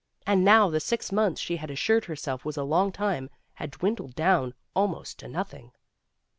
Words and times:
And 0.25 0.43
now 0.43 0.67
the 0.71 0.79
six 0.79 1.11
months 1.11 1.39
she 1.39 1.57
had 1.57 1.69
assured 1.69 2.05
herself 2.05 2.43
was 2.43 2.57
a 2.57 2.63
long 2.63 2.91
time 2.91 3.29
had 3.53 3.69
dwindled 3.69 4.15
down 4.15 4.55
almost 4.73 5.19
to 5.19 5.27
nothing. 5.27 5.73